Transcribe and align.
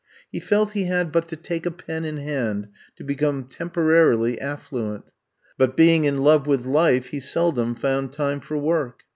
He 0.31 0.39
felt 0.39 0.71
he 0.71 0.85
had 0.85 1.11
but 1.11 1.27
to 1.27 1.35
take 1.35 1.67
a 1.67 1.69
pen 1.69 2.05
in 2.05 2.17
hand 2.17 2.69
to 2.95 3.03
become 3.03 3.43
temporarily 3.43 4.37
aflBuent. 4.37 5.03
But 5.59 5.77
being 5.77 6.05
in 6.05 6.23
love 6.23 6.47
with 6.47 6.65
life 6.65 7.09
he 7.09 7.19
seldom 7.19 7.75
found 7.75 8.11
time 8.11 8.39
for 8.39 8.57
work. 8.57 9.03